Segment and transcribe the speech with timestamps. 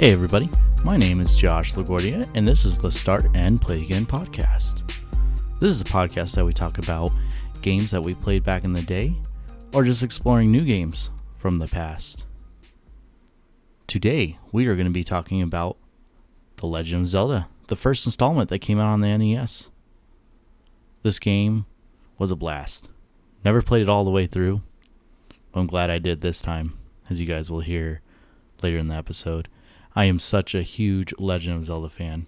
[0.00, 0.48] Hey, everybody.
[0.82, 4.90] My name is Josh LaGuardia, and this is the Start and Play Again podcast.
[5.60, 7.12] This is a podcast that we talk about
[7.60, 9.14] games that we played back in the day
[9.74, 12.24] or just exploring new games from the past.
[13.86, 15.76] Today, we are going to be talking about
[16.56, 19.68] The Legend of Zelda, the first installment that came out on the NES.
[21.02, 21.66] This game
[22.16, 22.88] was a blast.
[23.44, 24.62] Never played it all the way through.
[25.52, 26.78] I'm glad I did this time,
[27.10, 28.00] as you guys will hear
[28.62, 29.46] later in the episode.
[30.00, 32.26] I am such a huge Legend of Zelda fan.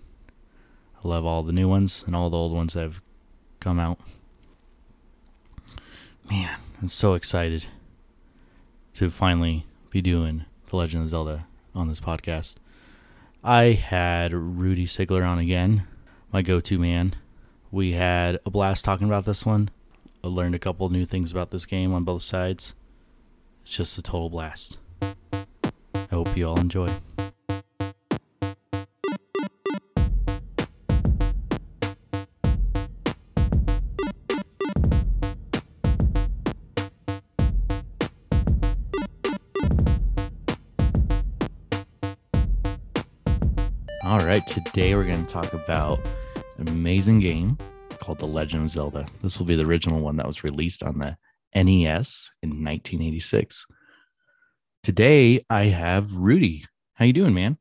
[1.03, 3.01] I love all the new ones and all the old ones that have
[3.61, 3.99] come out.
[6.31, 7.69] Man, I'm so excited
[8.93, 12.57] to finally be doing The Legend of Zelda on this podcast.
[13.43, 15.87] I had Rudy Sigler on again,
[16.31, 17.17] my go to man.
[17.71, 19.71] We had a blast talking about this one.
[20.23, 22.75] I learned a couple new things about this game on both sides.
[23.63, 24.77] It's just a total blast.
[25.01, 26.91] I hope you all enjoy.
[44.33, 46.01] Right, today we're going to talk about
[46.57, 47.55] an amazing game
[47.99, 49.07] called The Legend of Zelda.
[49.21, 51.19] This will be the original one that was released on the
[51.55, 53.67] NES in 1986.
[54.83, 56.65] Today I have Rudy.
[56.95, 57.59] How you doing, man?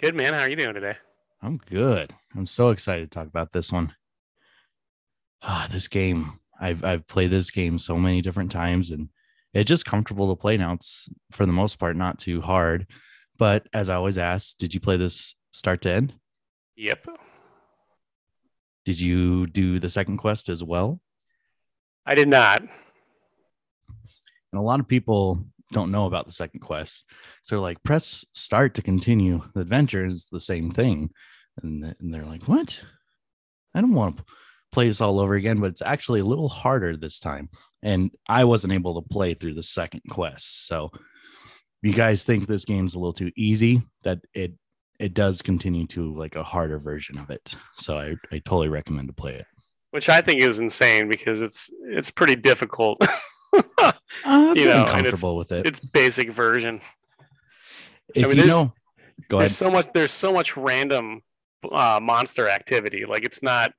[0.00, 0.34] Good man.
[0.34, 0.94] How are you doing today?
[1.42, 2.14] I'm good.
[2.36, 3.92] I'm so excited to talk about this one.
[5.42, 6.38] Ah, this game.
[6.60, 9.08] I've I've played this game so many different times and
[9.52, 10.74] it's just comfortable to play now.
[10.74, 12.86] It's for the most part not too hard.
[13.36, 16.14] But as I always ask, did you play this start to end?
[16.76, 17.06] Yep.
[18.84, 21.00] Did you do the second quest as well?
[22.04, 22.60] I did not.
[22.60, 27.04] And a lot of people don't know about the second quest.
[27.42, 31.10] So like press start to continue the adventure is the same thing.
[31.62, 32.82] And, and they're like, what?
[33.74, 34.24] I don't want to
[34.72, 37.48] play this all over again, but it's actually a little harder this time.
[37.82, 40.66] And I wasn't able to play through the second quest.
[40.66, 40.90] So
[41.82, 44.54] you guys think this game's a little too easy, that it
[44.98, 47.54] it does continue to like a harder version of it.
[47.74, 49.46] So I, I totally recommend to play it.
[49.90, 53.00] Which I think is insane because it's it's pretty difficult.
[54.24, 55.66] I'm You know, comfortable with it.
[55.66, 56.80] its basic version.
[58.14, 58.72] If I mean, you there's- know,
[59.28, 59.50] go ahead.
[59.50, 61.20] There's so much there's so much random
[61.70, 63.04] uh, monster activity.
[63.06, 63.72] Like it's not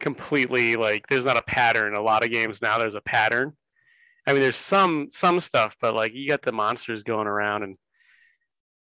[0.00, 1.94] completely like there's not a pattern.
[1.94, 3.52] A lot of games now there's a pattern.
[4.26, 7.76] I mean, there's some some stuff, but like you got the monsters going around, and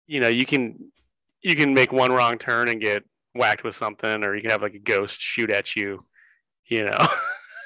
[0.07, 0.91] you know you can
[1.41, 3.03] you can make one wrong turn and get
[3.35, 5.99] whacked with something, or you can have like a ghost shoot at you.
[6.65, 7.07] You know,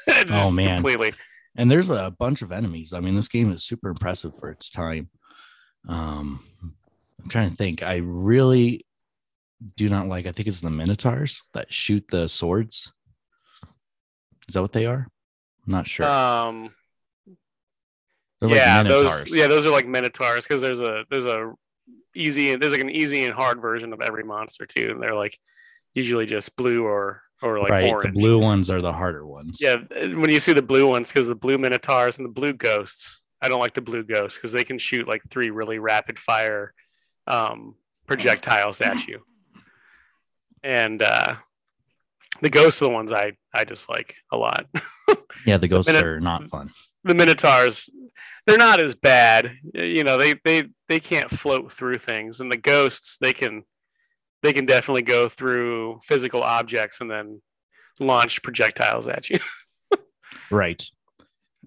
[0.29, 0.75] Oh, man.
[0.77, 1.13] completely.
[1.55, 2.93] and there's a bunch of enemies.
[2.93, 5.09] I mean, this game is super impressive for its time.
[5.87, 6.39] Um,
[7.21, 7.83] I'm trying to think.
[7.83, 8.85] I really
[9.75, 10.25] do not like.
[10.25, 12.91] I think it's the Minotaurs that shoot the swords.
[14.47, 15.07] Is that what they are?
[15.65, 16.05] I'm not sure.
[16.05, 16.71] Um,
[18.41, 19.23] They're yeah, Minotaurs.
[19.25, 21.53] those yeah, those are like minotaurs because there's a there's a
[22.15, 25.37] easy there's like an easy and hard version of every monster too, and they're like
[25.93, 27.89] usually just blue or or like right.
[27.89, 28.13] orange.
[28.15, 29.59] The blue ones are the harder ones.
[29.61, 29.77] Yeah,
[30.15, 33.21] when you see the blue ones, because the blue minotaurs and the blue ghosts.
[33.41, 36.73] I don't like the blue ghosts because they can shoot like three really rapid fire
[37.27, 37.75] um,
[38.07, 39.19] projectiles at you,
[40.63, 41.35] and uh,
[42.41, 44.67] the ghosts are the ones I I dislike a lot.
[45.45, 46.71] Yeah, the ghosts Mino- are not fun.
[47.03, 47.89] the minotaurs
[48.45, 52.57] they're not as bad you know they they they can't float through things and the
[52.57, 53.63] ghosts they can
[54.41, 57.41] they can definitely go through physical objects and then
[57.99, 59.39] launch projectiles at you
[60.51, 60.83] Right.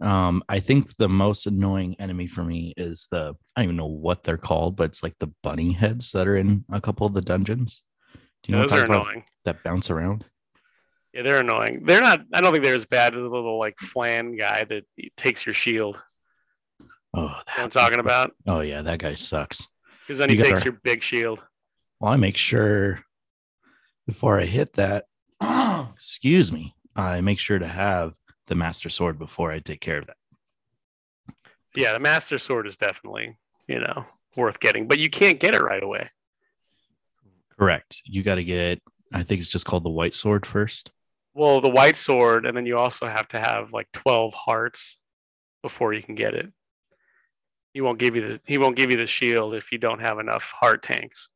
[0.00, 3.86] Um, I think the most annoying enemy for me is the I don't even know
[3.86, 7.14] what they're called, but it's like the bunny heads that are in a couple of
[7.14, 7.82] the dungeons.
[8.42, 9.06] Do you know those what are I'm talking about?
[9.08, 10.24] annoying That bounce around?
[11.14, 13.78] yeah they're annoying they're not i don't think they're as bad as the little like
[13.78, 14.84] flan guy that
[15.16, 15.98] takes your shield
[17.18, 19.68] Oh, you know i'm talking about Oh yeah, that guy sucks.
[20.06, 21.40] because then he You takes gotta- your big shield
[21.98, 23.00] Well, I make sure
[24.06, 25.06] before I hit that,
[25.94, 28.14] excuse me, I make sure to have
[28.46, 30.16] the master sword before I take care of that.
[31.74, 33.36] yeah the master sword is definitely
[33.66, 34.04] you know
[34.36, 36.10] worth getting but you can't get it right away
[37.58, 38.02] Correct.
[38.04, 38.82] You got to get.
[39.14, 40.90] I think it's just called the white sword first.
[41.32, 44.98] Well, the white sword, and then you also have to have like twelve hearts
[45.62, 46.52] before you can get it.
[47.76, 50.18] He won't give you the he won't give you the shield if you don't have
[50.18, 51.28] enough heart tanks.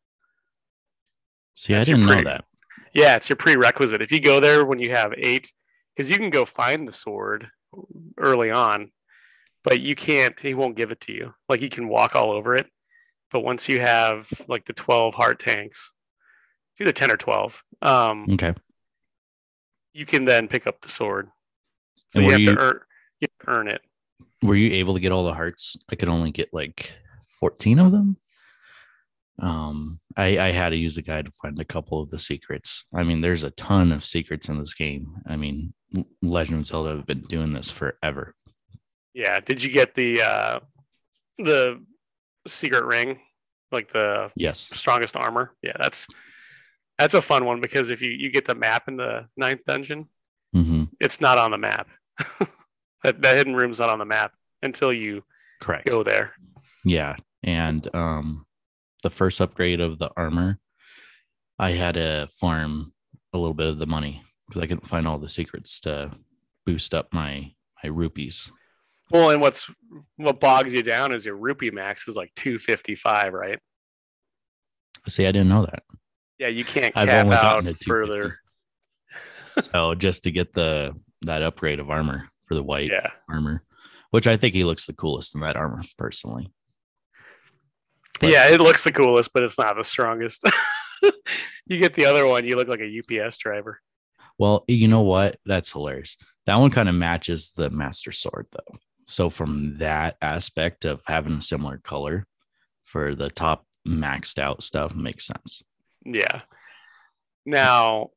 [1.53, 2.47] See, That's I didn't know that.
[2.95, 4.01] Yeah, it's your prerequisite.
[4.01, 5.53] If you go there when you have eight,
[5.95, 7.49] because you can go find the sword
[8.17, 8.91] early on,
[9.65, 10.41] but you can't.
[10.41, 11.35] He won't give it to you.
[11.47, 12.69] Like you can walk all over it,
[13.31, 15.93] but once you have like the 12 heart tanks,
[16.73, 17.63] it's either 10 or 12.
[17.83, 18.55] Um, Okay.
[19.93, 21.29] you can then pick up the sword.
[22.09, 22.81] So you have you- to earn,
[23.21, 23.83] you have to earn it.
[24.43, 25.77] Were you able to get all the hearts?
[25.91, 26.93] I could only get like
[27.41, 28.17] 14 of them.
[29.39, 32.85] Um, I, I had to use a guide to find a couple of the secrets.
[32.95, 35.15] I mean, there's a ton of secrets in this game.
[35.27, 35.73] I mean,
[36.23, 38.35] Legend of Zelda have been doing this forever.
[39.15, 39.41] Yeah.
[39.41, 40.61] Did you get the uh,
[41.39, 41.83] the
[42.47, 43.19] secret ring,
[43.73, 44.69] like the Yes.
[44.75, 45.55] strongest armor?
[45.63, 46.07] Yeah, that's
[46.99, 50.07] that's a fun one because if you you get the map in the ninth dungeon,
[50.53, 51.89] hmm it's not on the map.
[53.03, 54.33] that, that hidden room's not on the map
[54.63, 55.23] until you
[55.61, 55.89] Correct.
[55.89, 56.33] go there.
[56.85, 57.17] Yeah.
[57.43, 58.47] And um
[59.03, 60.59] the first upgrade of the armor,
[61.59, 62.93] I had to farm
[63.33, 66.13] a little bit of the money because I couldn't find all the secrets to
[66.67, 67.53] boost up my
[67.83, 68.51] my rupees.
[69.11, 69.69] Well, and what's
[70.17, 73.59] what bogs you down is your rupee max is like two fifty five, right?
[75.09, 75.83] See, I didn't know that.
[76.39, 78.39] Yeah, you can't I've cap only out gotten to further.
[79.59, 83.63] so just to get the that upgrade of armor for the white Yeah, armor,
[84.11, 86.53] which I think he looks the coolest in that armor personally.
[88.21, 90.43] But- yeah, it looks the coolest, but it's not the strongest.
[91.67, 93.81] you get the other one, you look like a UPS driver.
[94.37, 95.37] Well, you know what?
[95.47, 96.17] That's hilarious.
[96.47, 98.79] That one kind of matches the master sword though.
[99.07, 102.27] So from that aspect of having a similar color
[102.85, 105.63] for the top maxed out stuff makes sense.
[106.05, 106.41] Yeah.
[107.47, 108.09] Now,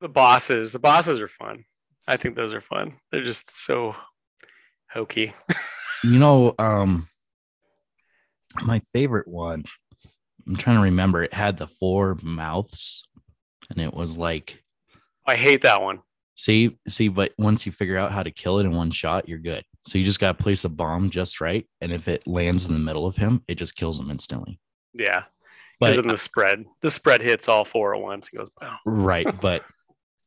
[0.00, 1.64] the bosses, the bosses are fun.
[2.08, 2.94] I think those are fun.
[3.12, 3.94] They're just so
[4.90, 5.34] hokey.
[6.02, 7.08] You know, um
[8.62, 9.64] my favorite one,
[10.46, 13.06] I'm trying to remember, it had the four mouths
[13.70, 14.62] and it was like
[15.26, 16.00] I hate that one.
[16.34, 19.38] See, see, but once you figure out how to kill it in one shot, you're
[19.38, 19.64] good.
[19.86, 22.72] So you just got to place a bomb just right, and if it lands in
[22.72, 24.60] the middle of him, it just kills him instantly.
[24.94, 25.24] Yeah.
[25.80, 28.28] Because in the spread, the spread hits all four at once.
[28.32, 28.78] It goes, wow.
[28.86, 29.64] right, but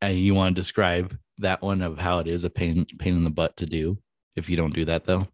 [0.04, 3.24] uh, you want to describe that one of how it is a pain pain in
[3.24, 3.98] the butt to do
[4.36, 5.28] if you don't do that though.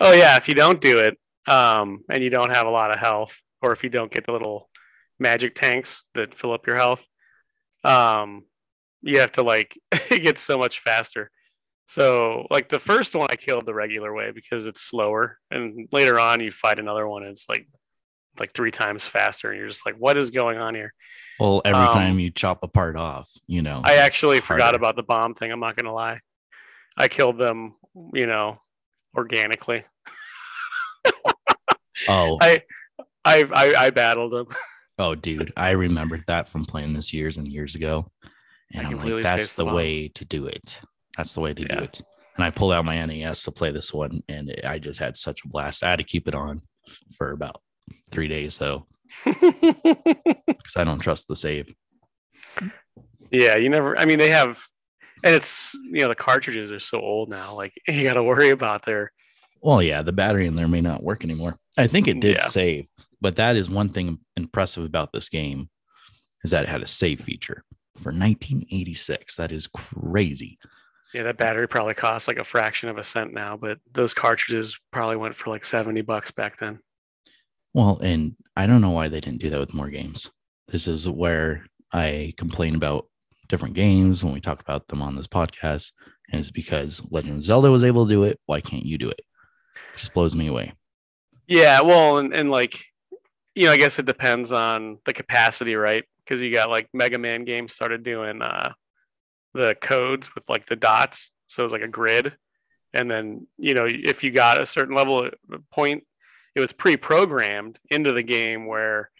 [0.00, 2.98] Oh yeah, if you don't do it, um, and you don't have a lot of
[2.98, 4.68] health, or if you don't get the little
[5.18, 7.04] magic tanks that fill up your health,
[7.84, 8.44] um,
[9.02, 11.30] you have to like it gets so much faster.
[11.86, 16.18] So like the first one I killed the regular way because it's slower, and later
[16.18, 17.66] on you fight another one and it's like
[18.38, 20.94] like three times faster, and you're just like, what is going on here?
[21.40, 23.80] Well, every Um, time you chop a part off, you know.
[23.82, 24.76] I actually forgot harder.
[24.76, 25.50] about the bomb thing.
[25.50, 26.20] I'm not gonna lie,
[26.96, 27.76] I killed them,
[28.12, 28.60] you know,
[29.16, 29.84] organically.
[32.08, 32.62] Oh, I
[33.24, 34.46] I I, I battled them.
[34.98, 38.10] oh, dude, I remembered that from playing this years and years ago,
[38.72, 40.80] and I I'm like, that's spaced the way to do it.
[41.16, 42.00] That's the way to do it.
[42.36, 45.44] And I pulled out my NES to play this one, and I just had such
[45.44, 45.82] a blast.
[45.82, 46.62] I had to keep it on
[47.18, 47.60] for about
[48.10, 48.86] three days though,
[49.24, 51.72] because I don't trust the save.
[53.30, 53.98] yeah, you never.
[53.98, 54.60] I mean, they have,
[55.24, 57.54] and it's you know the cartridges are so old now.
[57.54, 59.12] Like you got to worry about their.
[59.62, 61.58] Well, yeah, the battery in there may not work anymore.
[61.76, 62.44] I think it did Yeah.
[62.44, 62.86] save,
[63.20, 65.68] but that is one thing impressive about this game
[66.44, 67.62] is that it had a save feature
[67.98, 69.36] for 1986.
[69.36, 70.58] That is crazy.
[71.12, 74.78] Yeah, that battery probably costs like a fraction of a cent now, but those cartridges
[74.92, 76.78] probably went for like seventy bucks back then.
[77.72, 80.30] Well, and I don't know why they didn't do that with more games.
[80.68, 83.06] This is where I complain about
[83.48, 85.92] different games when we talk about them on this podcast.
[86.30, 88.40] And it's because Legend of Zelda was able to do it.
[88.46, 89.20] Why can't you do it?
[89.20, 90.72] it just blows me away.
[91.46, 92.80] Yeah, well, and, and like,
[93.54, 96.04] you know, I guess it depends on the capacity, right?
[96.24, 98.72] Because you got like Mega Man games started doing uh,
[99.54, 102.36] the codes with like the dots, so it's like a grid,
[102.94, 106.04] and then you know if you got a certain level of point,
[106.54, 109.10] it was pre-programmed into the game where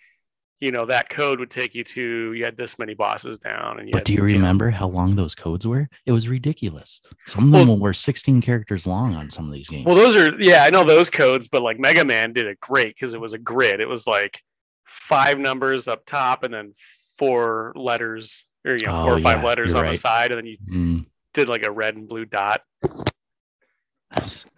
[0.60, 3.88] you know that code would take you to you had this many bosses down, and
[3.88, 5.88] you But had, do you know- remember how long those codes were?
[6.04, 7.00] It was ridiculous.
[7.24, 9.86] Some of them were 16 characters long on some of these games.
[9.86, 12.94] Well, those are yeah, I know those codes, but like Mega Man did it great
[12.94, 13.80] because it was a grid.
[13.80, 14.42] It was like
[14.84, 16.74] five numbers up top and then
[17.16, 20.38] four letters, or you know, four Oh, or five yeah, letters on the side, and
[20.38, 22.60] then you Mm, did like a red and blue dot.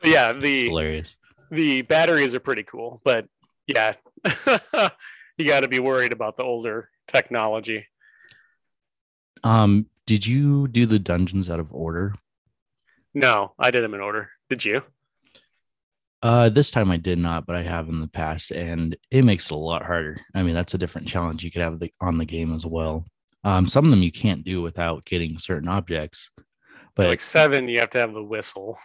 [0.03, 1.17] yeah, the hilarious.
[1.53, 3.27] The batteries are pretty cool, but
[3.67, 3.93] yeah,
[5.37, 7.87] you got to be worried about the older technology.
[9.45, 12.15] Um, did you do the dungeons out of order?
[13.15, 14.31] No, I did them in order.
[14.49, 14.83] Did you?
[16.23, 19.51] Uh, this time I did not, but I have in the past, and it makes
[19.51, 20.21] it a lot harder.
[20.35, 23.05] I mean, that's a different challenge you could have the, on the game as well.
[23.45, 26.31] Um, some of them you can't do without getting certain objects,
[26.95, 28.79] but like seven, you have to have the whistle.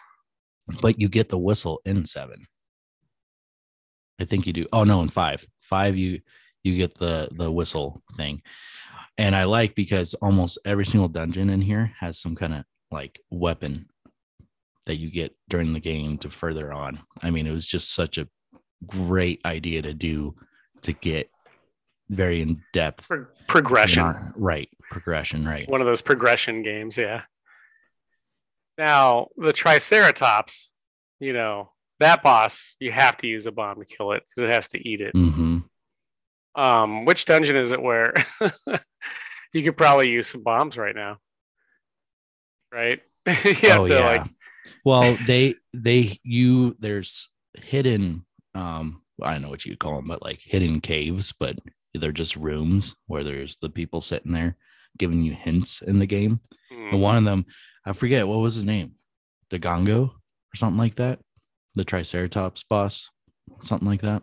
[0.82, 2.48] but you get the whistle in seven.
[4.20, 4.66] I think you do.
[4.74, 6.22] Oh no, in five, five you
[6.64, 8.42] you get the the whistle thing,
[9.18, 13.20] and I like because almost every single dungeon in here has some kind of like
[13.30, 13.88] weapon
[14.86, 17.00] that you get during the game to further on.
[17.22, 18.28] I mean, it was just such a
[18.86, 20.36] great idea to do
[20.84, 21.30] to get
[22.10, 24.32] very in depth Pro- progression.
[24.38, 27.24] right progression right One of those progression games, yeah.
[28.78, 30.72] Now the Triceratops,
[31.20, 34.54] you know that boss, you have to use a bomb to kill it because it
[34.54, 35.12] has to eat it.
[35.12, 35.60] hmm
[36.56, 38.14] Um, which dungeon is it where
[39.54, 41.18] you could probably use some bombs right now?
[42.72, 43.02] Right?
[43.28, 44.32] you oh yeah like
[44.86, 47.30] well they they you there's
[47.62, 48.26] hidden
[48.56, 51.58] um i don't know what you'd call them but like hidden caves but
[51.94, 54.56] they're just rooms where there's the people sitting there
[54.98, 56.40] giving you hints in the game
[56.72, 57.46] hmm, and one of them
[57.86, 58.94] i forget what was his name
[59.50, 61.20] Dodongo or something like that
[61.78, 63.10] the triceratops boss
[63.62, 64.22] something like that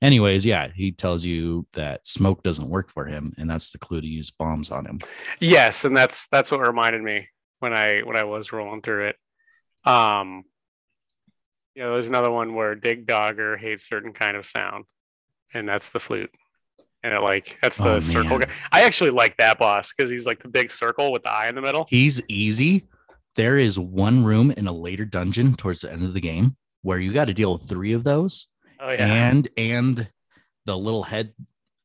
[0.00, 4.00] anyways yeah he tells you that smoke doesn't work for him and that's the clue
[4.00, 4.98] to use bombs on him
[5.40, 7.28] yes, and that's that's what reminded me
[7.60, 9.16] when I when I was rolling through it.
[9.84, 10.44] Um
[11.74, 14.84] you know, there's another one where Digdogger hates certain kind of sound,
[15.54, 16.30] and that's the flute.
[17.02, 18.40] And it like that's the Oh, circle man.
[18.40, 18.50] guy.
[18.72, 21.54] I actually like that boss because he's like the big circle with the eye in
[21.54, 21.86] the middle.
[21.88, 22.88] He's easy.
[23.36, 26.98] There is one room in a later dungeon towards the end of the game where
[26.98, 28.48] you got to deal with three of those,
[28.80, 29.06] Oh yeah.
[29.30, 30.08] and and
[30.66, 31.32] the little head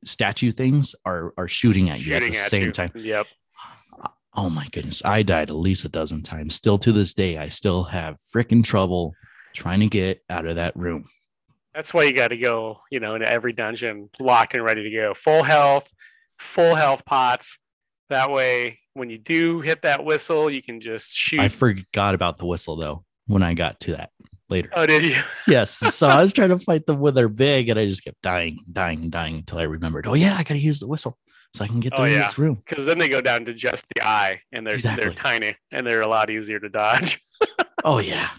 [0.06, 2.72] statue things are are shooting at you at the at same you.
[2.72, 2.92] time.
[2.96, 3.25] Yep.
[4.36, 6.54] Oh my goodness, I died at least a dozen times.
[6.54, 9.13] Still to this day, I still have freaking trouble
[9.56, 11.06] trying to get out of that room.
[11.74, 14.92] That's why you got to go, you know, into every dungeon locked and ready to
[14.92, 15.13] go.
[15.16, 15.92] Full health,
[16.38, 17.58] full health pots.
[18.10, 21.39] That way, when you do hit that whistle, you can just shoot.
[21.39, 24.12] I forgot about the whistle though when I got to that
[24.50, 24.70] later.
[24.75, 25.22] oh, did you?
[25.48, 25.72] Yes.
[25.72, 28.60] So I was trying to fight them when they're big, and I just kept dying,
[28.72, 30.08] dying, dying until I remembered.
[30.08, 31.18] Oh yeah, I gotta use the whistle
[31.54, 32.25] so I can get Oh, through yeah.
[32.27, 32.56] this room.
[32.66, 36.01] Because then they go down to just the eye, and they're they're tiny, and they're
[36.01, 37.22] a lot easier to dodge.
[37.86, 38.30] Oh yeah.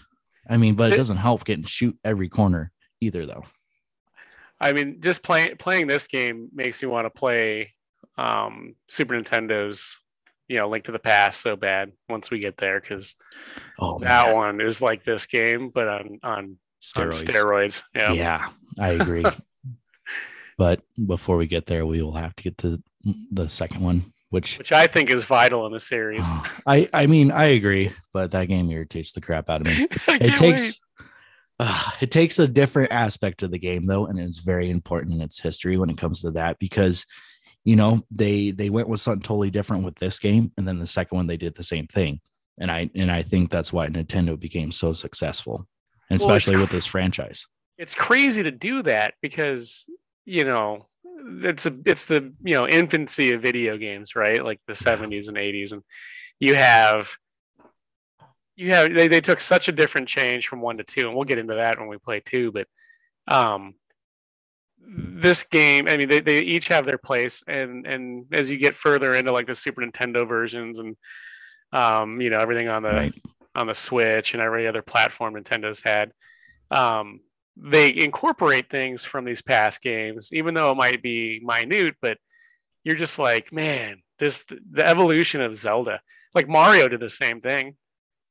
[0.49, 3.45] I mean, but it It- doesn't help getting shoot every corner either, though.
[4.59, 7.73] I mean, just playing playing this game makes you want to play
[8.17, 9.97] um, Super Nintendo's,
[10.49, 13.15] you know, Link to the Past so bad once we get there because
[13.79, 17.23] Oh that man, one is like this game but on on, on steroids.
[17.23, 17.83] steroids.
[17.95, 18.11] Yeah.
[18.13, 18.47] Yeah,
[18.79, 19.23] I agree.
[20.57, 22.81] but before we get there, we will have to get to
[23.31, 26.27] the second one, which which I think is vital in the series.
[26.65, 29.87] I I mean I agree, but that game irritates the crap out of me.
[30.07, 30.79] It takes
[31.59, 35.21] uh, it takes a different aspect of the game though and it's very important in
[35.21, 37.05] its history when it comes to that because
[37.69, 40.87] you know they they went with something totally different with this game and then the
[40.87, 42.19] second one they did the same thing.
[42.61, 45.67] And i and i think that's why nintendo became so successful
[46.09, 47.45] and Well, especially with this franchise.
[47.77, 49.85] It's crazy to do that because
[50.25, 50.87] you know
[51.43, 54.43] it's a it's the you know infancy of video games, right?
[54.43, 55.83] Like the 70s and 80s, and
[56.39, 57.11] you have
[58.55, 61.31] you have they, they took such a different change from one to two, and we'll
[61.31, 62.67] get into that when we play two, but
[63.27, 63.75] um
[64.91, 68.75] this game i mean they, they each have their place and and as you get
[68.75, 70.95] further into like the super nintendo versions and
[71.73, 73.13] um you know everything on the right
[73.55, 76.11] on the Switch and every other platform Nintendo's had.
[76.69, 77.19] Um,
[77.57, 82.19] they incorporate things from these past games, even though it might be minute, but
[82.83, 85.99] you're just like, man, this the evolution of Zelda.
[86.35, 87.75] Like Mario did the same thing.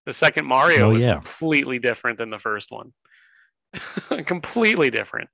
[0.07, 1.15] The second Mario Oh, was yeah.
[1.17, 2.95] completely different than the first one.
[4.25, 5.29] completely different.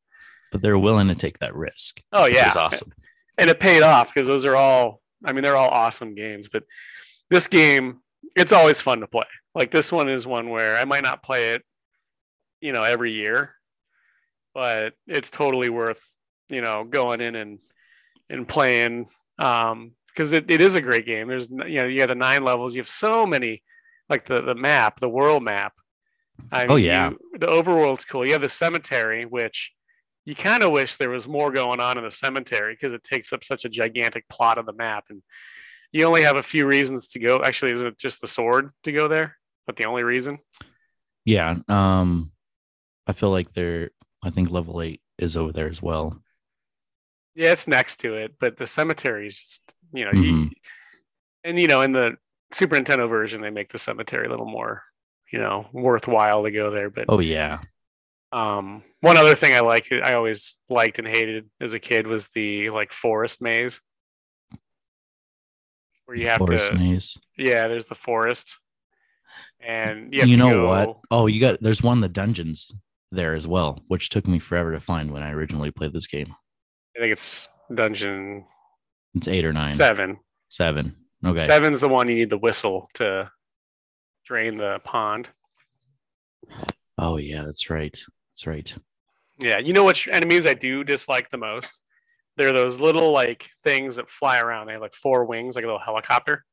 [0.55, 2.93] But they're willing to take that risk Oh yeah, it's awesome.
[3.39, 6.63] And it paid off because those are all i mean they're all awesome games but
[7.29, 7.99] this game
[8.37, 9.27] it's always fun to play.
[9.55, 11.63] Like this one is one where i might not play it
[12.61, 13.55] you know every year
[14.55, 16.01] but it's totally worth
[16.51, 17.59] you know going in and
[18.31, 19.09] and playing
[19.41, 21.27] um because it, it is a great game.
[21.27, 22.77] There's you know you have the nine levels.
[22.77, 23.65] You have so many
[24.09, 25.73] like the the map the world map.
[26.53, 27.11] I Oh, yeah.
[27.11, 28.25] you- the overworld's cool.
[28.25, 29.73] You have the cemetery which
[30.25, 33.33] you kind of wish there was more going on in the cemetery because it takes
[33.33, 35.23] up such a gigantic plot of the map and
[35.93, 38.93] you only have a few reasons to go actually is it just the sword to
[38.93, 39.37] go there?
[39.67, 40.39] But the only reason?
[41.25, 42.31] Yeah um
[43.07, 43.91] i feel like they're
[44.23, 46.21] i think level eight is over there as well.
[47.35, 50.51] Yeah it's next to it but the cemetery is just you know you, Mhm.
[51.45, 52.17] and you know in the
[52.53, 54.83] super nintendo version they make the cemetery a little more
[55.33, 57.61] you know worthwhile to go there but oh yeah
[58.35, 62.29] um one other thing i like i always liked and hated as a kid was
[62.35, 63.81] the like forest maze
[66.07, 68.59] where you have forest to maze Yeah, there's the forest,
[69.61, 70.97] and you, have you to know go- what?
[71.11, 72.71] Oh, you got there's one of the dungeons
[73.11, 76.35] there as well, which took me forever to find when I originally played this game.
[76.97, 78.45] I think it's dungeon
[79.15, 80.19] It's eight or nine, seven.
[80.51, 80.97] seven.
[81.25, 81.43] Okay.
[81.45, 83.31] Seven's the one you need the whistle to
[84.27, 85.29] drain the pond.
[86.99, 87.99] Oh yeah, that's right.
[88.35, 88.75] That's right.
[89.39, 91.81] Yeah, you know which enemies I do dislike the most?
[92.37, 94.67] They're those little like things that fly around.
[94.67, 96.45] They have like four wings, like a little helicopter,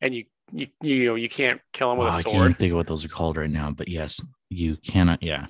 [0.00, 2.72] and you you you know you can't kill them with Oh, a I can't think
[2.72, 5.22] of what those are called right now, but yes, you cannot.
[5.22, 5.46] Yeah,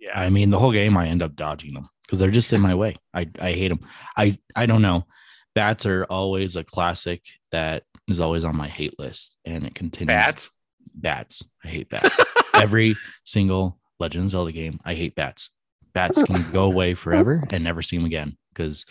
[0.00, 2.60] Yeah, I mean the whole game I end up dodging them because they're just in
[2.60, 2.96] my way.
[3.12, 3.80] I I hate them.
[4.16, 5.06] I I don't know.
[5.54, 10.12] Bats are always a classic that is always on my hate list, and it continues.
[10.12, 10.50] bats.
[10.96, 11.44] Bats.
[11.64, 12.18] I hate bats.
[12.54, 15.50] Every single Legend of Zelda game, I hate bats.
[15.92, 18.84] Bats can go away forever and never see them again because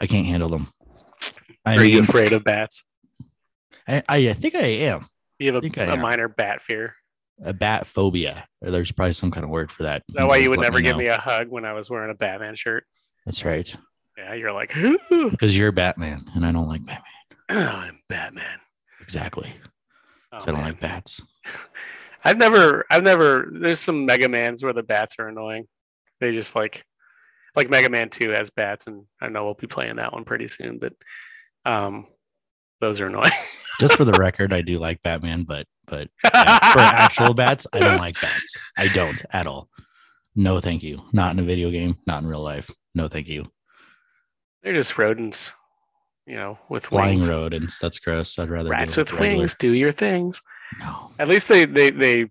[0.00, 0.72] I can't handle them.
[1.66, 2.84] I Are you afraid of bats?
[3.86, 6.00] I, I, I think I am You have think I a, a am.
[6.00, 6.94] minor bat fear.
[7.42, 8.46] a bat phobia.
[8.62, 10.02] Or There's probably some kind of word for that.
[10.08, 11.02] Is that why you would Let never give know.
[11.02, 12.84] me a hug when I was wearing a Batman shirt?
[13.26, 13.74] That's right.
[14.16, 14.74] Yeah, you're like,
[15.30, 17.04] Because you're Batman, and I don't like Batman.
[17.48, 18.58] I'm Batman.
[19.00, 19.52] Exactly.
[20.32, 20.70] Oh, 'Cause I don't man.
[20.70, 21.22] like bats.
[22.24, 23.48] I've never, I've never.
[23.52, 25.66] There's some Mega Mans where the bats are annoying.
[26.20, 26.84] They just like,
[27.54, 30.48] like Mega Man Two has bats, and I know we'll be playing that one pretty
[30.48, 30.78] soon.
[30.78, 30.92] But,
[31.64, 32.06] um,
[32.80, 33.30] those are annoying.
[33.80, 37.78] Just for the record, I do like Batman, but but yeah, for actual bats, I
[37.78, 38.56] don't like bats.
[38.76, 39.68] I don't at all.
[40.34, 41.02] No, thank you.
[41.12, 41.96] Not in a video game.
[42.04, 42.68] Not in real life.
[42.96, 43.46] No, thank you.
[44.64, 45.52] They're just rodents,
[46.26, 47.28] you know, with Flying wings.
[47.28, 47.78] rodents.
[47.78, 48.36] That's gross.
[48.38, 50.42] I'd rather Rats with regular- wings, do your things.
[50.78, 51.10] No.
[51.18, 52.30] At least they, they, they.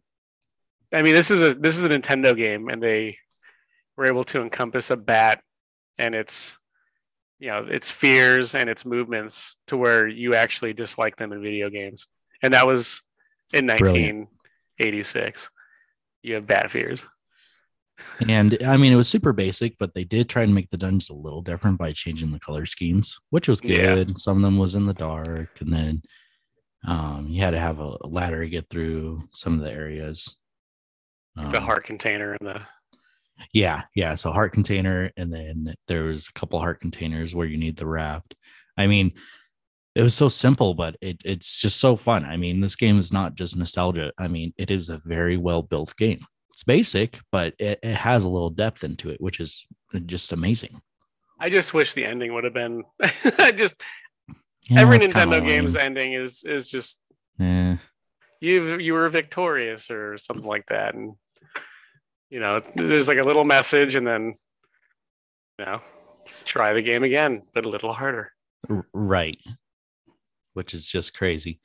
[0.93, 3.17] I mean, this is a this is a Nintendo game, and they
[3.97, 5.41] were able to encompass a bat
[5.97, 6.57] and its,
[7.39, 11.69] you know, its fears and its movements to where you actually dislike them in video
[11.69, 12.07] games,
[12.41, 13.01] and that was
[13.53, 14.29] in Brilliant.
[14.79, 15.49] 1986.
[16.23, 17.03] You have bat fears.
[18.27, 21.09] And I mean, it was super basic, but they did try and make the dungeons
[21.09, 23.95] a little different by changing the color schemes, which was Yeah.
[23.95, 24.19] good.
[24.19, 26.03] Some of them was in the dark, and then
[26.85, 30.35] um, you had to have a ladder to get through some of the areas.
[31.35, 32.61] The Um, heart container and the
[33.53, 34.15] Yeah, yeah.
[34.15, 37.85] So heart container, and then there was a couple heart containers where you need the
[37.85, 38.35] raft.
[38.77, 39.11] I mean,
[39.95, 42.23] it was so simple, but it, it's just so fun.
[42.25, 44.11] I mean, this game is not just nostalgia.
[44.19, 46.19] I mean, it is a very well built game.
[46.51, 49.65] It's basic, but it, it has a little depth into it, which is
[50.05, 50.81] just amazing.
[51.39, 52.83] I just wish the ending would have been.
[53.39, 53.81] I just
[54.69, 57.01] Yeah, every Nintendo game's ending is is just
[57.39, 57.77] Eh,
[58.41, 61.13] you you were victorious or something like that, and
[62.29, 64.35] you know there's like a little message, and then
[65.59, 65.81] you know
[66.45, 68.31] try the game again, but a little harder.
[68.93, 69.37] right.
[70.53, 71.59] Which is just crazy.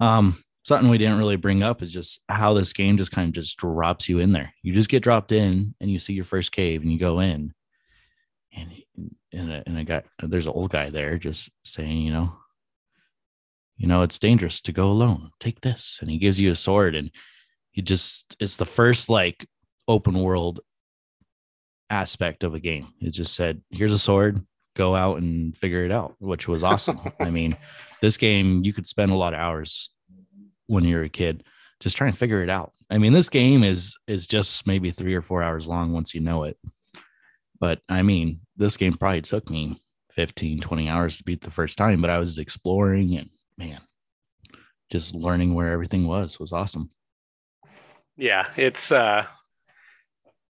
[0.00, 3.34] Um, something we didn't really bring up is just how this game just kind of
[3.34, 4.52] just drops you in there.
[4.62, 7.52] You just get dropped in and you see your first cave and you go in
[8.54, 8.70] and
[9.32, 12.34] and a, and I got there's an old guy there just saying, you know,
[13.76, 15.30] you know, it's dangerous to go alone.
[15.40, 15.98] Take this.
[16.00, 17.10] And he gives you a sword and
[17.70, 19.46] he just it's the first like
[19.88, 20.60] open world
[21.90, 22.88] aspect of a game.
[23.00, 24.44] It just said, here's a sword,
[24.76, 27.00] go out and figure it out, which was awesome.
[27.20, 27.56] I mean,
[28.00, 29.90] this game you could spend a lot of hours
[30.66, 31.44] when you're a kid
[31.80, 32.72] just trying to figure it out.
[32.90, 36.20] I mean, this game is is just maybe 3 or 4 hours long once you
[36.20, 36.56] know it.
[37.58, 41.78] But I mean, this game probably took me 15, 20 hours to beat the first
[41.78, 43.80] time, but I was exploring and man,
[44.90, 46.90] just learning where everything was was awesome.
[48.16, 49.24] Yeah, it's uh,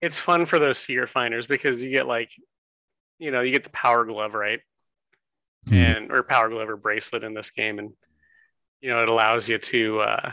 [0.02, 2.30] it's fun for those seer finders because you get like,
[3.18, 4.61] you know, you get the power glove right,
[5.68, 5.74] Hmm.
[5.74, 7.92] and or power glove or bracelet in this game, and
[8.80, 10.33] you know it allows you to uh,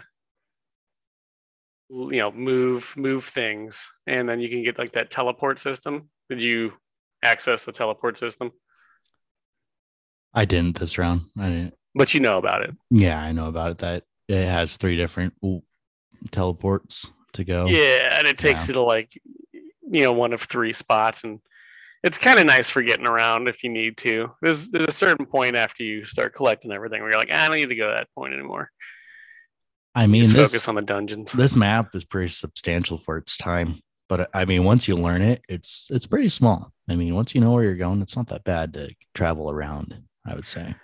[1.90, 6.10] you know move move things, and then you can get like that teleport system.
[6.30, 6.74] Did you
[7.24, 8.52] access the teleport system?
[10.34, 11.22] I didn't this round.
[11.38, 11.74] I didn't.
[11.94, 12.72] But you know about it.
[12.90, 13.78] Yeah, I know about it.
[13.80, 15.34] That it has three different
[16.32, 17.68] teleports to go.
[17.68, 18.68] Yeah, and it takes Yeah.
[18.68, 19.22] you to like
[19.54, 21.40] you know one of three spots, and
[22.04, 24.32] it's kind of nice for getting around if you need to.
[24.42, 27.48] There's there's a certain point after you start collecting everything where you're like, "Ah, I
[27.48, 28.72] don't need to go to that point anymore.
[29.94, 31.34] I mean, this focus on the dungeons.
[31.34, 33.82] this map is pretty substantial for its time.
[34.12, 36.74] But I mean, once you learn it, it's it's pretty small.
[36.90, 40.04] I mean, once you know where you're going, it's not that bad to travel around.
[40.26, 40.76] I would say.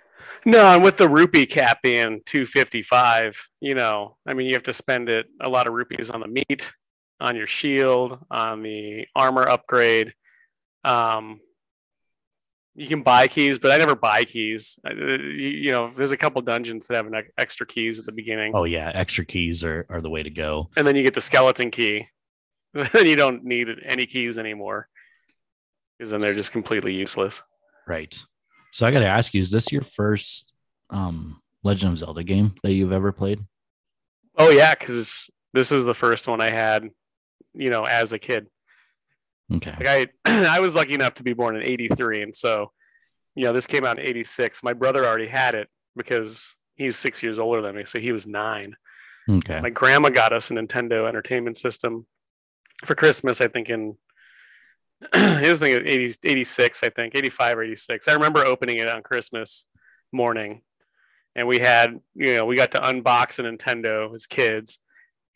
[0.46, 4.72] No, and with the rupee cap being 255, you know, I mean, you have to
[4.72, 6.72] spend it a lot of rupees on the meat,
[7.20, 10.14] on your shield, on the armor upgrade.
[10.84, 11.40] Um,
[12.74, 14.78] you can buy keys, but I never buy keys.
[14.86, 18.12] I- You, you know, there's a couple dungeons that have an extra keys at the
[18.12, 20.70] beginning, Oh yeah, extra keys are are the way to go.
[20.78, 22.06] and then you get the skeleton key.
[22.92, 24.88] then you don't need any keys anymore
[25.98, 27.42] because then they're just completely useless.
[27.86, 28.16] Right.
[28.72, 30.52] So I got to ask you: Is this your first
[30.90, 33.40] um, Legend of Zelda game that you've ever played?
[34.36, 36.88] Oh yeah, because this is the first one I had,
[37.54, 38.46] you know, as a kid.
[39.52, 39.74] Okay.
[39.78, 42.72] Like I, I was lucky enough to be born in '83, and so,
[43.34, 44.62] you know, this came out in '86.
[44.62, 48.26] My brother already had it because he's six years older than me, so he was
[48.26, 48.76] nine.
[49.28, 49.60] Okay.
[49.60, 52.06] My grandma got us a Nintendo Entertainment System
[52.84, 53.40] for Christmas.
[53.40, 53.96] I think in
[55.14, 58.08] it was like 80, 86, I think 85 or 86.
[58.08, 59.64] I remember opening it on Christmas
[60.12, 60.62] morning,
[61.36, 64.78] and we had you know we got to unbox a Nintendo as kids,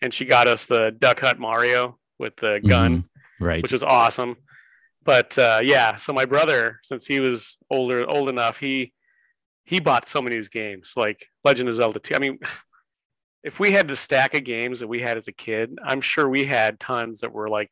[0.00, 3.04] and she got us the Duck Hunt Mario with the gun, Mhm.
[3.40, 3.62] Right.
[3.62, 4.36] which was awesome.
[5.04, 8.92] But uh, yeah, so my brother, since he was older, old enough, he
[9.64, 12.14] he bought so many of these games, like Legend of Zelda 2.
[12.16, 12.38] I mean,
[13.42, 16.28] if we had the stack of games that we had as a kid, I'm sure
[16.28, 17.70] we had tons that were like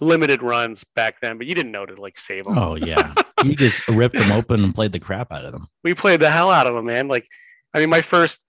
[0.00, 2.58] limited runs back then, but you didn't know to like save them.
[2.58, 3.14] oh yeah.
[3.44, 5.68] you just ripped them open and played the crap out of them.
[5.82, 7.08] We played the hell out of them, man.
[7.08, 7.26] Like,
[7.72, 8.40] I mean, my first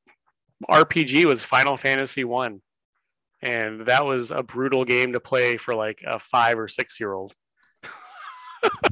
[0.70, 2.62] RPG was Final Fantasy One,
[3.42, 7.14] and that was a brutal game to play for like a five or six year
[7.14, 7.34] old.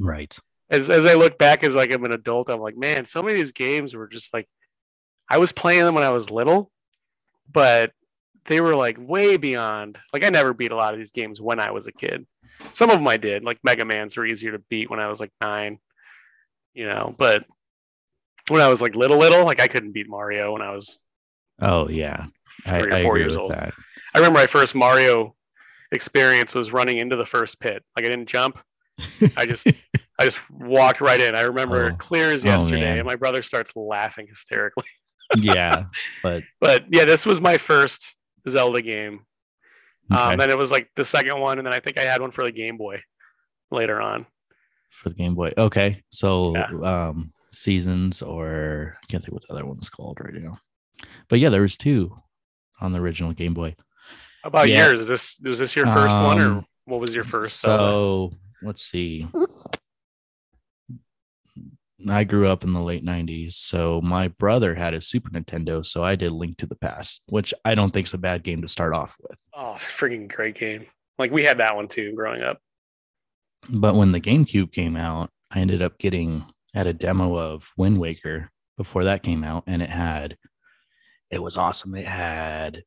[0.00, 0.38] Right.
[0.70, 3.34] as as I look back as like I'm an adult, I'm like, man, some of
[3.34, 4.48] these games were just like
[5.28, 6.70] I was playing them when I was little,
[7.50, 7.92] but
[8.46, 9.98] they were like way beyond.
[10.12, 12.26] Like I never beat a lot of these games when I was a kid.
[12.72, 15.20] Some of them I did, like Mega Man's were easier to beat when I was
[15.20, 15.78] like nine,
[16.74, 17.14] you know.
[17.18, 17.44] But
[18.48, 20.98] when I was like little, little, like I couldn't beat Mario when I was.
[21.60, 22.26] Oh yeah.
[22.64, 23.52] I, Three or I four agree years with old.
[23.52, 23.74] that.
[24.14, 25.34] I remember my first Mario
[25.92, 27.82] experience was running into the first pit.
[27.96, 28.58] Like I didn't jump.
[29.36, 29.66] I just
[30.18, 31.34] I just walked right in.
[31.34, 31.96] I remember Oh.
[31.96, 32.98] clear as Oh, yesterday, man.
[32.98, 34.86] and my brother starts laughing hysterically.
[35.36, 35.84] Yeah.
[36.22, 38.14] But But yeah, this was my first
[38.48, 39.24] Zelda game.
[40.10, 42.20] Um, okay, then it was like the second one, and then I think I had
[42.20, 43.00] one for the Game Boy
[43.70, 44.26] later on.
[44.90, 45.52] for the Game Boy.
[45.58, 46.02] Okay.
[46.10, 46.70] So Yeah.
[47.08, 50.58] um seasons or I can't think what the other one's called right now.
[51.28, 52.16] But yeah, there was two
[52.80, 53.74] on the original Game Boy.
[54.42, 54.86] How about Yeah.
[54.88, 55.00] yours?
[55.00, 57.60] Is this was this your first one, or Um, what was your first?
[57.60, 57.78] Zelda?
[57.82, 59.26] So let's see.
[62.08, 63.54] I grew up in the late 90s.
[63.54, 65.84] So my brother had a Super Nintendo.
[65.84, 68.62] So I did Link to the Past, which I don't think is a bad game
[68.62, 69.38] to start off with.
[69.54, 70.86] Oh, it's a freaking great game!
[71.18, 72.58] Like we had that one too growing up.
[73.68, 77.98] But when the GameCube came out, I ended up getting at a demo of Wind
[77.98, 80.36] Waker before that came out, and it had
[81.30, 81.94] it was awesome.
[81.94, 82.84] It had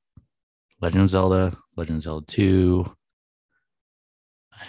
[0.82, 2.96] Legend of Zelda, Legend of Zelda 2,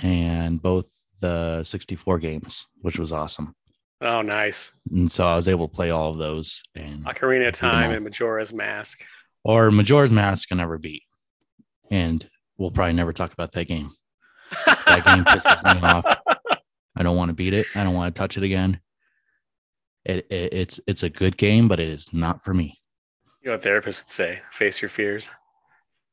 [0.02, 3.54] and both the 64 games, which was awesome.
[4.02, 4.72] Oh, nice!
[4.90, 8.04] And so I was able to play all of those and Ocarina of Time and
[8.04, 9.02] Majora's Mask.
[9.44, 11.02] or Majora's Mask I never beat.
[11.90, 13.90] And we'll probably never talk about that game.
[14.66, 16.04] That game pisses me off.
[16.96, 17.66] I don't want to beat it.
[17.74, 18.80] I don't want to touch it again.
[20.04, 22.78] It, it it's it's a good game, but it is not for me.
[23.42, 24.40] You know what therapists would say?
[24.52, 25.28] Face your fears.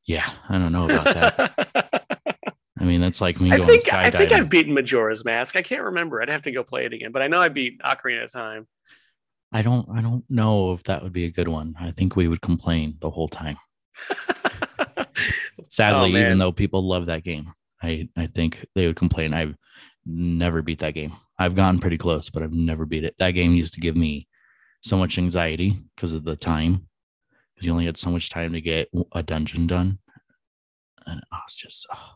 [0.06, 1.87] Yeah, I don't know about that.
[2.88, 4.36] I mean, that's like me I think I think skydiving.
[4.38, 5.58] I've beaten Majora's Mask.
[5.58, 6.22] I can't remember.
[6.22, 8.66] I'd have to go play it again, but I know I beat Ocarina of Time.
[9.52, 11.76] I don't I don't know if that would be a good one.
[11.78, 13.58] I think we would complain the whole time.
[15.70, 17.52] Sadly, Oh, even though people love that game,
[17.84, 19.34] I I think they would complain.
[19.34, 19.58] I've
[20.06, 21.14] never beat that game.
[21.38, 23.16] I've gotten pretty close, but I've never beat it.
[23.20, 24.30] That game used to give me
[24.82, 26.88] so much anxiety because of the time.
[27.54, 30.00] Because you only had so much time to get a dungeon done,
[31.06, 31.86] and ah, I was just.
[31.94, 32.14] oh.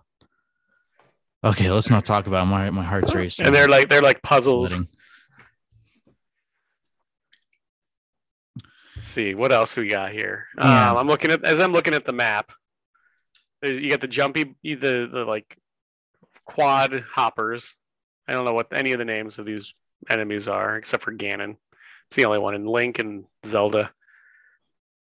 [1.43, 3.45] Okay, let's not talk about my my heart's racing.
[3.47, 4.77] and they're like they're like puzzles.
[8.95, 10.45] Let's see what else we got here.
[10.57, 10.91] Yeah.
[10.91, 12.51] Um, I'm looking at as I'm looking at the map.
[13.61, 15.57] There's, you got the jumpy, the the like
[16.45, 17.75] quad hoppers.
[18.27, 19.73] I don't know what any of the names of these
[20.09, 21.57] enemies are except for Ganon.
[22.07, 23.91] It's the only one in Link and Zelda.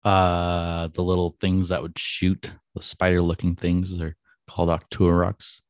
[0.04, 4.16] uh the little things that would shoot the spider looking things are
[4.48, 5.60] called octoroks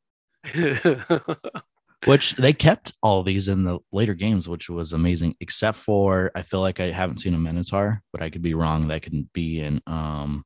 [2.05, 6.43] which they kept all these in the later games which was amazing except for i
[6.43, 9.61] feel like i haven't seen a minotaur but i could be wrong that could be
[9.61, 10.45] in um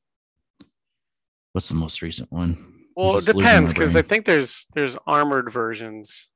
[1.52, 2.56] what's the most recent one
[2.96, 6.28] well, it depends because I think there's there's armored versions.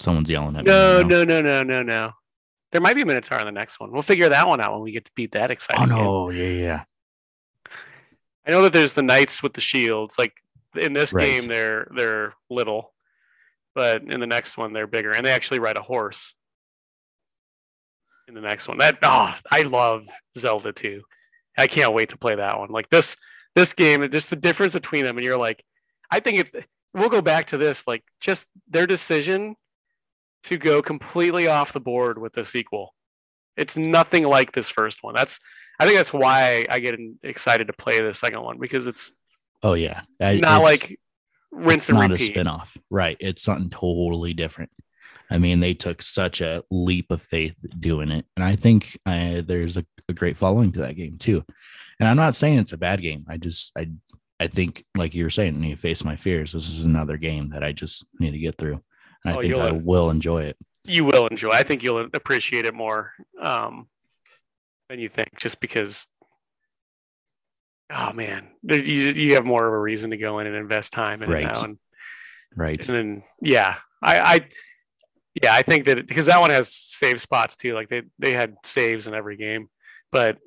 [0.00, 2.12] someone's yelling at No, me No, no, no, no, no, no.
[2.72, 3.92] There might be a Minotaur in the next one.
[3.92, 5.84] We'll figure that one out when we get to beat that exciting.
[5.84, 6.04] oh game.
[6.04, 6.84] no yeah yeah
[8.46, 10.18] I know that there's the knights with the shields.
[10.18, 10.34] Like
[10.76, 11.24] in this Right.
[11.24, 12.92] game, they're they're little,
[13.74, 16.34] but in the next one they're bigger, and they actually ride a horse.
[18.26, 20.06] In the next one, that oh, I love
[20.36, 21.02] Zelda too.
[21.58, 22.70] I can't wait to play that one.
[22.70, 23.16] Like this
[23.54, 25.62] this game, just the difference between them, and you're like,
[26.10, 26.50] I think it's
[26.94, 27.86] we'll go back to this.
[27.86, 29.56] Like just their decision
[30.44, 32.94] to go completely off the board with the sequel.
[33.56, 35.14] It's nothing like this first one.
[35.14, 35.38] That's
[35.78, 39.12] I think that's why I get excited to play the second one because it's
[39.64, 41.00] Oh yeah, I, not like
[41.50, 42.28] rinse and not repeat.
[42.28, 42.76] a spin-off.
[42.90, 43.16] Right.
[43.18, 44.70] It's something totally different.
[45.30, 48.26] I mean they took such a leap of faith doing it.
[48.36, 51.44] And i think uh, there's a, a great following to that game too.
[51.98, 53.24] And i'm not saying it's a bad game.
[53.28, 53.88] I just i
[54.38, 56.52] i think like you were saying to face my fears.
[56.52, 58.82] This is another game that i just need to get through.
[59.24, 60.56] And i Oh, think i will enjoy it.
[60.84, 61.50] You will enjoy.
[61.50, 63.88] I think you'll appreciate it more um,
[64.90, 66.06] than you think, just because.
[67.92, 71.22] Oh man, you you have more of a reason to go in and invest time
[71.22, 71.44] in Right.
[71.44, 71.78] it now, and,
[72.56, 74.48] right and then yeah, I, I
[75.42, 77.74] yeah I think that because that one has save spots too.
[77.74, 79.68] Like they they had saves in every game,
[80.10, 80.38] but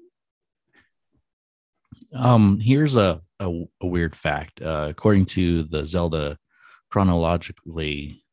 [2.16, 6.38] um here's a a, a weird fact uh, according to the zelda
[6.90, 8.24] chronologically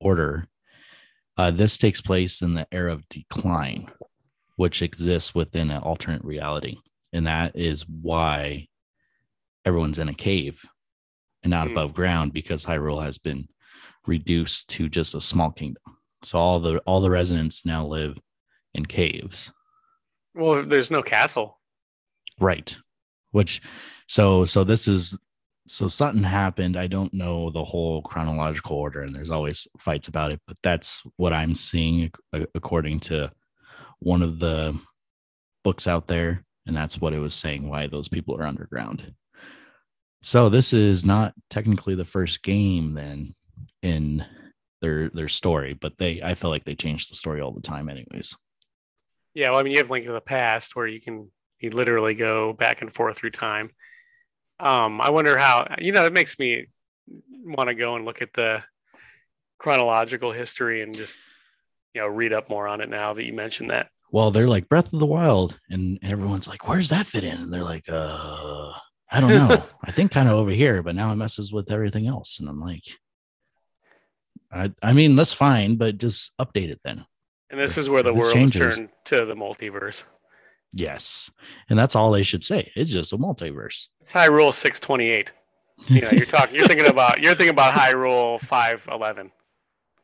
[0.00, 0.46] order
[1.36, 3.88] uh, this takes place in the era of decline
[4.56, 6.78] which exists within an alternate reality
[7.12, 8.68] and that is why
[9.64, 10.64] everyone's in a cave
[11.42, 11.72] and not Hmm.
[11.72, 13.48] above ground because hyrule has been
[14.06, 15.82] reduced to just a small kingdom.
[16.22, 18.18] So all the all the residents now live
[18.74, 19.52] in caves.
[20.34, 21.60] Well, there's no castle.
[22.40, 22.76] right.
[23.32, 23.60] Which
[24.06, 25.18] so so this is
[25.66, 26.76] so something happened.
[26.76, 31.02] I don't know the whole chronological order and there's always fights about it but that's
[31.16, 32.10] what i'm seeing
[32.54, 33.30] according to
[33.98, 34.78] one of the
[35.64, 39.14] books out there and that's what it was saying why those people are underground
[40.22, 43.34] so this is not technically the first game then
[43.82, 44.24] in
[44.80, 47.88] their their story but they i feel like they change the story all the time
[47.88, 48.36] anyways
[49.36, 52.14] Yeah, well, I mean, you have Link to the Past where you can you literally
[52.14, 53.70] go back and forth through time.
[54.58, 56.68] Um, I wonder how you know it makes me
[57.44, 58.62] want to go and look at the
[59.58, 61.18] chronological history and just
[61.92, 63.90] you know read up more on it now that you mentioned that.
[64.12, 67.52] Well they're like breath of the wild and everyone's like where's that fit in and
[67.52, 68.72] they're like uh
[69.10, 72.06] i don't know i think kind of over here but now it messes with everything
[72.06, 72.84] else and i'm like
[74.52, 77.04] i i mean that's fine but just update it then
[77.50, 80.04] And this is where the world changes- turned to the multiverse.
[80.72, 81.30] yes
[81.68, 85.32] and that's all they should say it's just a multiverse It's Hyrule six twenty eight.
[85.88, 89.30] You know, you're talking, you're thinking about, you're thinking about Hyrule five eleven.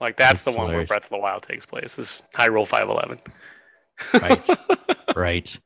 [0.03, 0.85] Like that's That's the one where.
[0.85, 1.99] Breath of the Wild takes place.
[1.99, 3.19] Is Hyrule five eleven.
[4.15, 4.49] Right.
[5.17, 5.61] right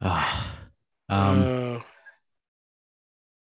[0.00, 0.58] Ah.
[1.08, 1.80] um Uh,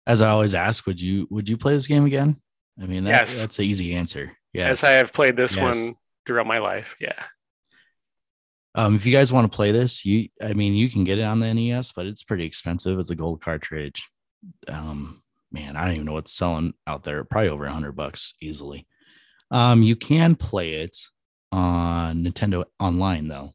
[0.08, 2.40] as i always ask would you would you play this game again
[2.82, 3.42] i mean that, Yes.
[3.42, 5.76] that's an easy answer yes As I have played this Yes.
[5.76, 6.96] one throughout my life.
[7.00, 7.24] Yeah.
[8.74, 11.24] Um, if you guys want to play this, you I mean you can get it
[11.24, 12.98] on the NES, but it's pretty expensive.
[13.00, 14.10] It's a gold cartridge.
[14.68, 17.24] Um, man, I don't even know what's selling out there.
[17.24, 18.88] Probably over a hundred bucks easily.
[19.52, 20.98] Um, you can play it
[21.56, 23.54] on Nintendo Online though,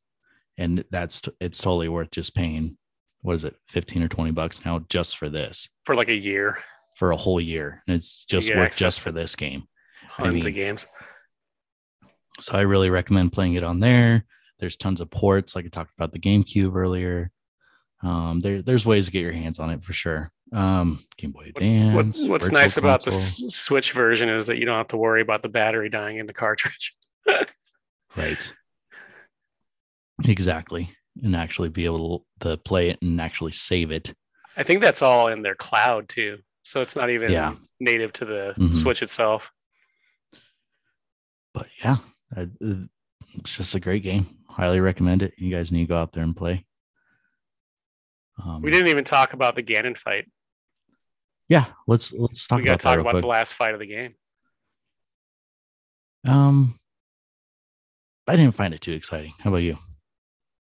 [0.56, 2.76] and that's it's totally worth just paying.
[3.22, 6.58] What is it, fifteen or twenty bucks now just for this For like a year.
[6.96, 7.82] for a whole year?
[7.86, 9.64] And it's just worth just for this game.
[10.16, 10.86] Tons mean- of games.
[12.40, 14.24] So I really recommend playing it on there.
[14.58, 17.30] There's tons of ports, like I talked about the GameCube earlier.
[18.02, 20.32] Um, there, there's ways to get your hands on it for sure.
[20.52, 22.26] Um, Game Boy What, Advance.
[22.26, 25.50] what's nice about the Switch version is that you don't have to worry about the
[25.50, 26.94] battery dying in the cartridge.
[28.16, 28.52] right?
[30.24, 34.14] Exactly, and actually be able to play it and actually save it.
[34.56, 36.38] I think that's all in their cloud too.
[36.62, 37.54] So it's not even Yeah.
[37.78, 38.74] native to the Mhm.
[38.74, 39.52] Switch itself.
[41.54, 41.96] But yeah,
[42.36, 44.38] it's just a great game.
[44.48, 45.34] Highly recommend it.
[45.38, 46.66] You guys need to go out there and play.
[48.38, 50.30] Um, We didn't even talk about the Ganon fight.
[51.48, 53.22] Yeah, let's let's talk we got to talk about quick.
[53.22, 54.14] the last fight of the game.
[56.26, 56.79] Um,
[58.26, 59.32] I didn't find it too exciting.
[59.38, 59.78] How about you?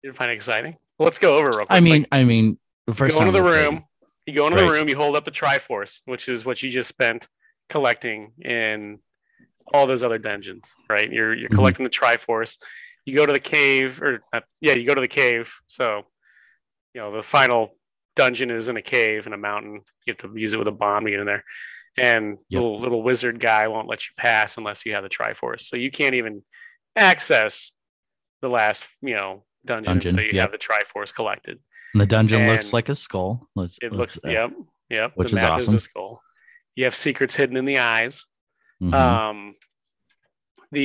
[0.02, 0.78] You didn't find it exciting?
[0.98, 1.68] Well, let's go over real quick.
[1.70, 3.86] I mean, I mean, the you first go into the room.
[4.26, 4.88] You go into the room.
[4.88, 7.28] You hold up the Triforce, which is what you just spent
[7.70, 9.00] collecting in
[9.74, 11.12] all those other dungeons, right?
[11.12, 11.56] You're you're Mhm.
[11.56, 12.58] collecting the Triforce.
[13.06, 15.54] You go to the cave, or uh, yeah, you go to the cave.
[15.68, 16.08] So,
[16.94, 17.78] you know, the final
[18.16, 19.82] dungeon is in a cave in a mountain.
[20.06, 21.44] You have to use it with a bomb to get in there,
[21.98, 22.62] and Yep.
[22.62, 25.62] little little wizard guy won't let you pass unless you have the Triforce.
[25.62, 26.44] So you can't even
[26.96, 27.72] access
[28.42, 30.52] the last, you know, dungeon, Dungeon, until you yep.
[30.52, 31.60] have the Triforce collected.
[31.94, 33.48] And the dungeon looks like a skull.
[33.56, 34.52] Let's, It looks, uh, yep,
[34.90, 35.12] yep.
[35.16, 35.76] which the is map awesome.
[35.76, 36.22] is skull.
[36.76, 38.26] You have secrets hidden in the eyes.
[38.82, 38.94] mhm.
[38.94, 39.56] Um,
[40.72, 40.82] the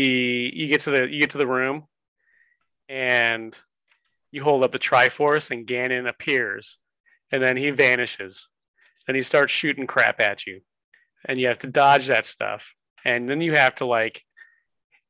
[0.54, 1.86] you get to the you get to the room,
[2.90, 3.56] and
[4.30, 6.76] you hold up the Triforce, and Ganon appears,
[7.32, 8.48] and then he vanishes,
[9.06, 10.60] and he starts shooting crap at you,
[11.24, 14.22] and you have to dodge that stuff, and then you have to like,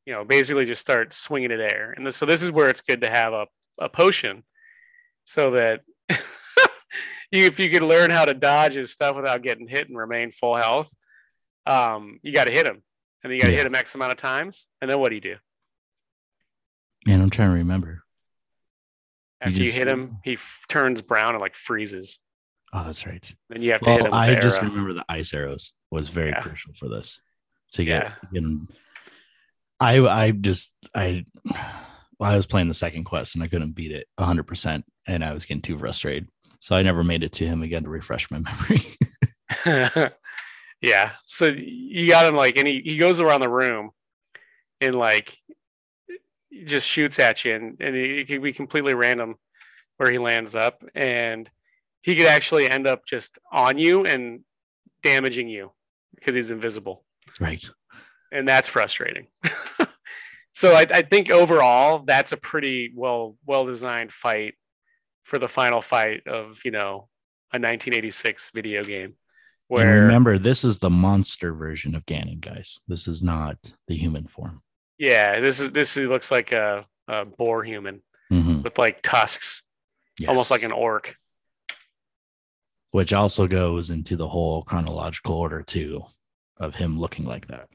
[0.09, 1.93] you know, basically just start swinging it air.
[1.95, 3.47] And this, so this is where it's good to have a
[3.79, 4.43] a potion,
[5.25, 5.83] so that
[7.31, 10.31] you if you could learn how to dodge his stuff without getting hit and remain
[10.33, 10.91] full health,
[11.67, 12.83] um, you got to hit him,
[13.23, 13.59] and you got to Yeah.
[13.59, 15.37] hit him X amount of times, and then what do you do?
[17.07, 18.03] Man, I'm trying to remember.
[19.43, 22.19] After you, just- hit him, he f- turns brown and like freezes.
[22.73, 23.31] Oh, that's right.
[23.51, 24.13] Then you have to hit him.
[24.13, 24.69] I just arrow.
[24.71, 26.41] remember the ice arrows was very Yeah.
[26.43, 27.21] crucial for this.
[27.73, 28.15] To get, Yeah.
[28.33, 28.69] get 'em-
[29.81, 31.25] I I just I
[32.19, 35.25] well, I was playing the second quest and I couldn't beat it 100 percent and
[35.25, 36.29] I was getting too frustrated.
[36.61, 38.39] So I never made it to him again to refresh my
[39.65, 40.13] memory.
[40.81, 41.13] yeah.
[41.27, 43.91] So you got him like, and he, he goes around the room
[44.81, 45.37] and like
[46.65, 49.37] just shoots at you, and, and it could be completely random
[49.97, 51.49] where he lands up, and
[52.03, 54.41] he could actually end up just on you and
[55.03, 55.73] damaging you
[56.15, 57.05] because he's invisible,
[57.41, 57.69] right.
[58.33, 59.27] And that's frustrating.
[60.55, 64.55] so I, I think overall that's a pretty well well designed fight
[65.25, 67.09] for the final fight of you know
[67.53, 69.15] a 1986 video game.
[69.69, 72.81] Where And remember, this is the monster version of Ganon, guys.
[72.89, 74.63] This is not the human form.
[74.99, 78.63] Yeah, this is this looks like a, a boar human Mhm.
[78.63, 79.63] with like tusks,
[80.27, 81.17] almost like an orc.
[82.91, 86.03] which also goes into the whole chronological order too
[86.59, 87.69] of him looking like that.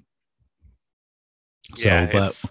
[1.76, 2.44] So, yeah, but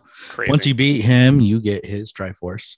[0.48, 2.76] once you beat him, you get his Triforce,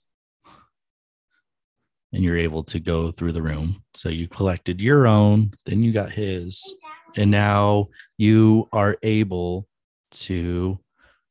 [2.12, 3.82] and you're able to go through the room.
[3.94, 6.62] So you collected your own, then you got his,
[7.16, 9.66] and now you are able
[10.12, 10.78] to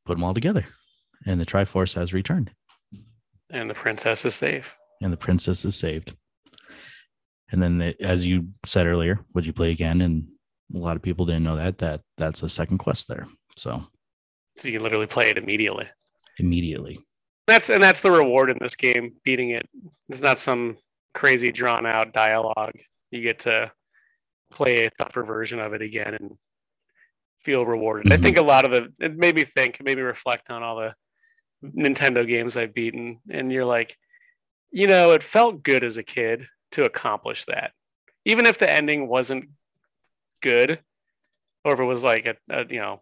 [0.06, 0.66] put them all together,
[1.26, 2.52] and the Triforce has returned,
[3.50, 4.76] and the princess is safe.
[5.02, 6.16] and the princess is saved.
[7.52, 10.02] And then, the, as you said earlier, would you play again?
[10.02, 10.28] And
[10.74, 13.28] a lot of people didn't know that that that's a second quest there.
[13.58, 13.86] So
[14.56, 15.88] So you can literally play it immediately.
[16.38, 17.00] immediately,
[17.48, 19.16] That's and that's the reward in this game.
[19.24, 19.68] Beating it.
[20.10, 20.78] It's not some
[21.14, 22.76] crazy drawn out dialogue.
[23.12, 23.72] You get to
[24.52, 26.38] play a tougher version of it again and
[27.42, 28.12] feel rewarded.
[28.12, 28.24] I Mhm.
[28.24, 30.78] think a lot of the it made me think, it made me reflect on all
[30.78, 30.96] the
[31.64, 33.98] Nintendo games I've beaten, and you're like,
[34.72, 37.74] you know, it felt good as a kid to accomplish that,
[38.26, 39.50] even if the ending wasn't
[40.42, 40.84] good,
[41.64, 43.02] or if it was like a, a you know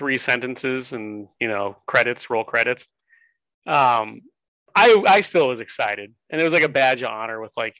[0.00, 2.88] three sentences and you know credits, roll credits.
[3.66, 4.22] Um,
[4.74, 7.76] I I still was excited, and it was like a badge of honor with like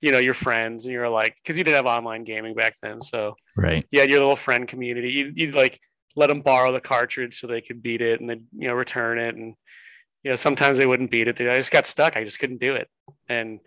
[0.00, 3.02] you know your friends, and you're like because you didn't have online gaming back then,
[3.02, 3.86] so right?
[3.90, 5.10] you had your little friend community.
[5.10, 5.78] You'd, you'd like
[6.16, 9.18] let them borrow the cartridge so they could beat it, and then you know return
[9.18, 9.54] it, and
[10.22, 11.36] you know sometimes they wouldn't beat it.
[11.36, 12.16] They, I just got stuck.
[12.16, 12.88] I just couldn't do it,
[13.28, 13.60] and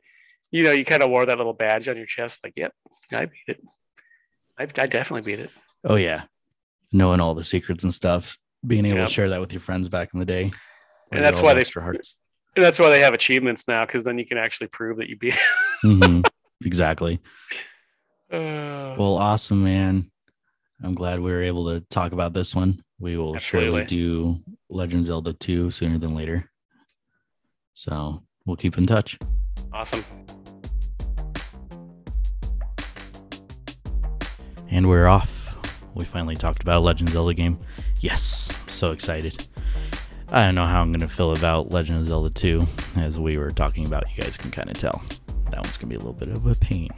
[0.49, 2.73] you know you kind of wore that little badge on your chest, like, yep,
[3.11, 3.61] I beat it.
[4.57, 5.51] I, I definitely beat it.
[5.83, 6.23] Oh yeah,
[6.93, 10.09] knowing all the secrets and stuff, being able to share that with your friends back
[10.13, 10.51] in the day,
[11.11, 12.15] And that's you get all why the they- extra hearts.
[12.55, 15.17] And that's why they have achievements now, because then you can actually prove that you
[15.17, 15.37] beat.
[15.83, 16.23] Mhm.
[16.63, 17.19] exactly.
[18.31, 20.09] Uh, Well, awesome, man.
[20.81, 22.81] I'm glad we were able to talk about this one.
[22.99, 26.49] We will surely do Legend Zelda 2 sooner than later.
[27.73, 29.17] So we'll keep in touch.
[29.73, 30.03] awesome.
[34.69, 35.42] And we're off.
[35.95, 37.59] We finally talked about a Legend of Zelda game.
[37.99, 39.47] Yes, so excited.
[40.29, 42.65] I don't know how I'm going to feel about Legend of Zelda 2.
[42.97, 45.03] As we were talking about, you guys can kind of tell.
[45.51, 46.89] That one's going to be a little bit of a pain.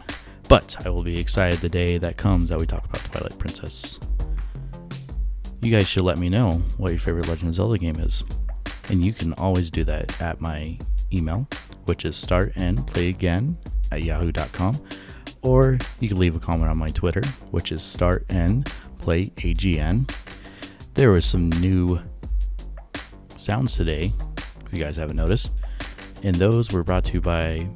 [0.48, 4.00] But I will be excited the day that comes that we talk about Twilight Princess.
[5.62, 8.24] You guys should let me know what your favorite Legend of Zelda game is.
[8.90, 10.78] And you can always do that at my
[11.12, 11.48] email,
[11.86, 14.82] which is start at yahoo.com
[15.46, 18.26] or you can leave a comment on my Twitter, which is start
[19.06, 20.12] play AGN.
[20.96, 22.02] There was some new
[23.38, 24.12] sounds today,
[24.66, 25.54] if you guys haven't noticed,
[26.24, 27.70] and those were brought to you by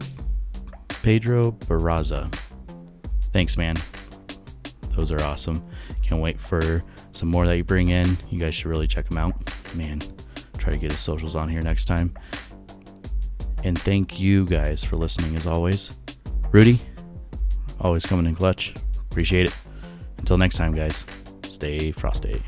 [1.03, 2.33] Pedro Barraza.
[3.31, 3.75] Thanks, man.
[4.95, 5.63] Those are awesome.
[6.01, 8.07] Can't wait for some more that you bring in.
[8.31, 9.35] You guys should really check them out.
[9.75, 10.01] Man,
[10.57, 12.11] try to get his socials on here next time.
[13.63, 15.91] And thank you guys for listening as always.
[16.51, 16.81] Rudy,
[17.79, 18.73] always coming in clutch.
[19.11, 19.55] Appreciate it.
[20.19, 21.05] Until next time, guys,
[21.49, 22.43] stay frosty.